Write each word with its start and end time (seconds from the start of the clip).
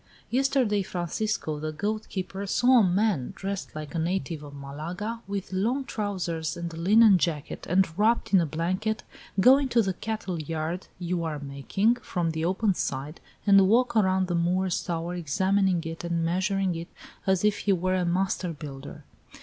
Yesterday, 0.31 0.81
Francisco, 0.81 1.59
the 1.59 1.71
goat 1.71 2.09
keeper, 2.09 2.47
saw 2.47 2.79
a 2.79 2.83
man 2.83 3.33
dressed 3.35 3.75
like 3.75 3.93
a 3.93 3.99
native 3.99 4.41
of 4.41 4.55
Malaga, 4.55 5.21
with 5.27 5.53
long 5.53 5.83
trousers 5.85 6.57
and 6.57 6.73
a 6.73 6.75
linen 6.75 7.19
jacket, 7.19 7.67
and 7.69 7.87
wrapped 7.99 8.33
in 8.33 8.41
a 8.41 8.47
blanket, 8.47 9.03
go 9.39 9.59
into 9.59 9.79
the 9.83 9.93
cattle 9.93 10.41
yard 10.41 10.87
you 10.97 11.23
are 11.23 11.37
making, 11.37 11.93
from 11.97 12.31
the 12.31 12.43
open 12.43 12.73
side, 12.73 13.21
and 13.45 13.67
walk 13.69 13.95
around 13.95 14.25
the 14.25 14.33
Moor's 14.33 14.81
Tower, 14.83 15.13
examining 15.13 15.83
it 15.83 16.03
and 16.03 16.25
measuring 16.25 16.73
it, 16.73 16.87
as 17.27 17.45
if 17.45 17.59
he 17.59 17.71
were 17.71 17.93
a 17.93 18.03
master 18.03 18.51
builder. 18.53 19.03